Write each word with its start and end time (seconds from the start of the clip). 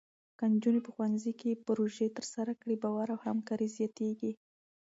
که 0.37 0.45
نجونې 0.53 0.81
په 0.83 0.91
ښوونځي 0.95 1.33
کې 1.39 1.61
پروژې 1.67 2.07
ترسره 2.17 2.53
کړي، 2.61 2.75
باور 2.83 3.07
او 3.15 3.19
همکاري 3.27 3.67
زیاتېږي. 3.77 4.31